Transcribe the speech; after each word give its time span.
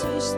Yesus 0.00 0.32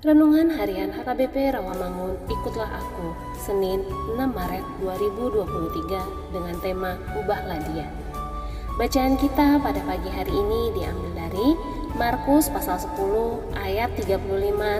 Renungan 0.00 0.48
Harian 0.56 0.96
HKBP 0.96 1.52
Rawamangun 1.52 2.16
Ikutlah 2.24 2.72
Aku 2.72 3.12
Senin 3.36 3.84
6 3.84 4.16
Maret 4.16 4.64
2023 4.80 6.32
dengan 6.32 6.56
tema 6.64 6.96
Ubahlah 7.20 7.60
Dia 7.68 7.84
Bacaan 8.80 9.20
kita 9.20 9.60
pada 9.60 9.76
pagi 9.84 10.08
hari 10.08 10.32
ini 10.32 10.72
diambil 10.72 11.12
dari 11.20 11.52
Markus 12.00 12.48
pasal 12.48 12.80
10 12.80 13.52
ayat 13.60 13.92
35 14.00 14.24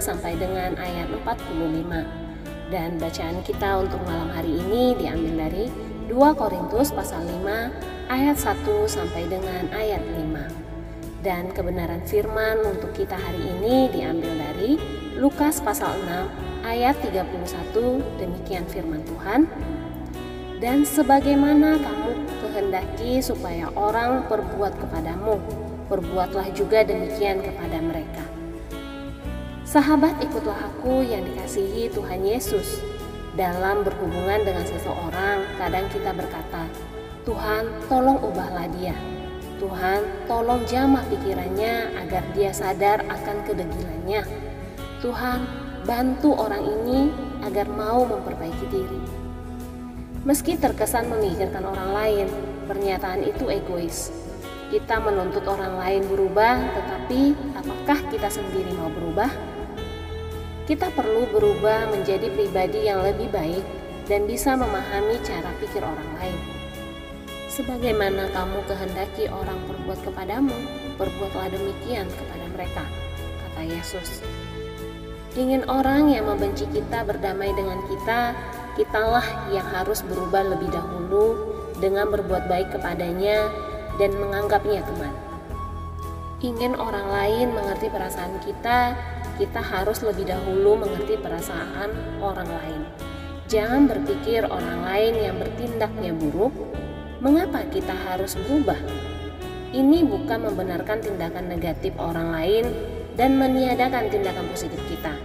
sampai 0.01 0.41
dengan 0.41 0.73
ayat 0.81 1.05
45 1.13 2.73
dan 2.73 2.97
bacaan 2.97 3.45
kita 3.45 3.77
untuk 3.77 4.01
malam 4.09 4.33
hari 4.33 4.57
ini 4.57 4.97
diambil 4.97 5.45
dari 5.45 5.69
2 6.09 6.17
Korintus 6.33 6.89
pasal 6.89 7.21
5 7.29 8.09
ayat 8.09 8.37
1 8.41 8.57
sampai 8.89 9.29
dengan 9.29 9.69
ayat 9.69 10.01
5 10.01 10.70
dan 11.21 11.53
kebenaran 11.53 12.01
firman 12.09 12.65
untuk 12.65 12.97
kita 12.97 13.13
hari 13.13 13.45
ini 13.45 13.93
diambil 13.93 14.33
dari 14.41 14.81
Lukas 15.21 15.61
pasal 15.61 15.93
6 16.01 16.65
ayat 16.65 16.97
31 16.97 17.21
demikian 18.17 18.65
firman 18.65 19.05
Tuhan. 19.05 19.45
Dan 20.61 20.85
sebagaimana 20.85 21.77
kamu 21.81 22.09
kehendaki 22.41 23.21
supaya 23.21 23.69
orang 23.73 24.29
perbuat 24.29 24.77
kepadamu 24.77 25.41
perbuatlah 25.89 26.53
juga 26.53 26.85
demikian 26.85 27.41
kepada 27.41 27.81
mereka. 27.81 28.21
Sahabat 29.65 30.21
ikutlah 30.21 30.57
aku 30.57 31.01
yang 31.05 31.25
dikasihi 31.25 31.89
Tuhan 31.89 32.21
Yesus. 32.25 32.81
Dalam 33.31 33.87
berhubungan 33.87 34.43
dengan 34.43 34.67
seseorang 34.67 35.47
kadang 35.55 35.87
kita 35.87 36.11
berkata 36.11 36.67
Tuhan 37.23 37.63
tolong 37.87 38.19
ubahlah 38.19 38.67
dia 38.75 38.91
Tuhan, 39.61 40.25
tolong 40.25 40.65
jamah 40.65 41.05
pikirannya 41.05 41.93
agar 42.01 42.25
dia 42.33 42.49
sadar 42.49 43.05
akan 43.05 43.45
kedegilannya. 43.45 44.25
Tuhan, 45.05 45.39
bantu 45.85 46.33
orang 46.33 46.65
ini 46.65 47.13
agar 47.45 47.69
mau 47.69 48.01
memperbaiki 48.01 48.65
diri. 48.73 49.01
Meski 50.25 50.57
terkesan 50.57 51.13
memikirkan 51.13 51.61
orang 51.61 51.93
lain, 51.93 52.27
pernyataan 52.65 53.21
itu 53.21 53.53
egois. 53.53 54.09
Kita 54.73 54.97
menuntut 54.97 55.45
orang 55.45 55.77
lain 55.77 56.09
berubah, 56.09 56.57
tetapi 56.57 57.37
apakah 57.53 57.99
kita 58.09 58.33
sendiri 58.33 58.73
mau 58.73 58.89
berubah? 58.89 59.29
Kita 60.65 60.89
perlu 60.89 61.29
berubah 61.29 61.85
menjadi 61.93 62.33
pribadi 62.33 62.89
yang 62.89 63.05
lebih 63.05 63.29
baik 63.29 63.65
dan 64.09 64.25
bisa 64.25 64.57
memahami 64.57 65.21
cara 65.21 65.53
pikir 65.61 65.85
orang 65.85 66.11
lain. 66.17 66.37
Sebagaimana 67.61 68.25
kamu 68.33 68.65
kehendaki 68.65 69.29
orang 69.29 69.61
berbuat 69.69 70.01
kepadamu, 70.01 70.57
perbuatlah 70.97 71.45
demikian 71.53 72.09
kepada 72.09 72.45
mereka, 72.57 72.81
kata 73.37 73.61
Yesus. 73.69 74.25
Ingin 75.37 75.69
orang 75.69 76.09
yang 76.09 76.25
membenci 76.25 76.65
kita 76.73 77.05
berdamai 77.05 77.53
dengan 77.53 77.77
kita, 77.85 78.33
kitalah 78.73 79.21
yang 79.53 79.61
harus 79.69 80.01
berubah 80.01 80.41
lebih 80.41 80.73
dahulu 80.73 81.53
dengan 81.77 82.09
berbuat 82.09 82.49
baik 82.49 82.73
kepadanya 82.73 83.53
dan 84.01 84.09
menganggapnya 84.17 84.81
teman. 84.81 85.13
Ingin 86.41 86.73
orang 86.81 87.13
lain 87.13 87.53
mengerti 87.53 87.93
perasaan 87.93 88.41
kita, 88.41 88.97
kita 89.37 89.61
harus 89.61 90.01
lebih 90.01 90.25
dahulu 90.25 90.81
mengerti 90.81 91.13
perasaan 91.13 91.93
orang 92.25 92.49
lain. 92.49 92.81
Jangan 93.45 93.85
berpikir 93.85 94.49
orang 94.49 94.81
lain 94.81 95.13
yang 95.29 95.35
bertindaknya 95.37 96.17
buruk, 96.17 96.55
mengapa 97.21 97.61
kita 97.69 97.93
harus 97.93 98.33
berubah? 98.33 98.77
Ini 99.71 100.03
bukan 100.03 100.51
membenarkan 100.51 100.99
tindakan 101.05 101.47
negatif 101.47 101.93
orang 102.01 102.33
lain 102.33 102.65
dan 103.15 103.37
meniadakan 103.37 104.09
tindakan 104.09 104.49
positif 104.49 104.81
kita. 104.89 105.15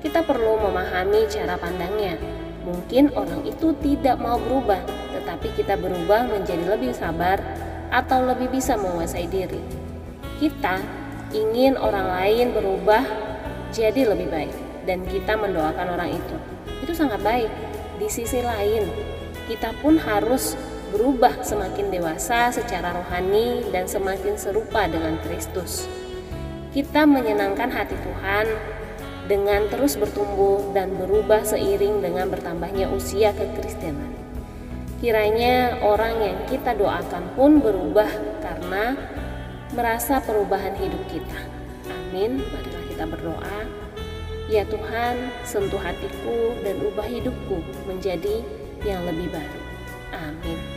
Kita 0.00 0.22
perlu 0.22 0.62
memahami 0.62 1.26
cara 1.28 1.58
pandangnya. 1.58 2.16
Mungkin 2.62 3.10
orang 3.18 3.42
itu 3.42 3.74
tidak 3.82 4.22
mau 4.22 4.38
berubah, 4.38 4.78
tetapi 5.18 5.50
kita 5.58 5.74
berubah 5.74 6.30
menjadi 6.30 6.62
lebih 6.78 6.94
sabar 6.94 7.42
atau 7.90 8.22
lebih 8.22 8.48
bisa 8.54 8.78
menguasai 8.78 9.26
diri. 9.26 9.58
Kita 10.38 10.78
ingin 11.34 11.74
orang 11.74 12.06
lain 12.06 12.54
berubah 12.54 13.02
jadi 13.74 14.14
lebih 14.14 14.30
baik 14.30 14.54
dan 14.86 15.02
kita 15.10 15.34
mendoakan 15.34 15.98
orang 15.98 16.14
itu. 16.14 16.36
Itu 16.86 16.94
sangat 16.94 17.18
baik. 17.20 17.50
Di 17.98 18.06
sisi 18.06 18.42
lain, 18.42 18.86
kita 19.50 19.74
pun 19.82 19.98
harus 19.98 20.54
berubah 20.92 21.40
semakin 21.40 21.88
dewasa 21.88 22.52
secara 22.52 22.92
rohani 22.92 23.64
dan 23.72 23.88
semakin 23.88 24.36
serupa 24.36 24.84
dengan 24.86 25.16
Kristus. 25.24 25.88
Kita 26.76 27.08
menyenangkan 27.08 27.72
hati 27.72 27.96
Tuhan 27.96 28.46
dengan 29.26 29.68
terus 29.72 29.96
bertumbuh 29.96 30.72
dan 30.76 30.92
berubah 31.00 31.44
seiring 31.44 32.04
dengan 32.04 32.28
bertambahnya 32.28 32.92
usia 32.92 33.32
kekristenan. 33.32 34.12
Kiranya 35.02 35.82
orang 35.82 36.14
yang 36.22 36.38
kita 36.46 36.78
doakan 36.78 37.34
pun 37.34 37.58
berubah 37.58 38.08
karena 38.38 38.94
merasa 39.74 40.22
perubahan 40.22 40.78
hidup 40.78 41.02
kita. 41.10 41.40
Amin. 41.90 42.38
Marilah 42.38 42.84
kita 42.86 43.04
berdoa. 43.08 43.58
Ya 44.46 44.62
Tuhan, 44.68 45.32
sentuh 45.48 45.80
hatiku 45.80 46.54
dan 46.60 46.76
ubah 46.84 47.08
hidupku 47.08 47.64
menjadi 47.88 48.44
yang 48.84 49.02
lebih 49.08 49.32
baru. 49.32 49.60
Amin. 50.12 50.71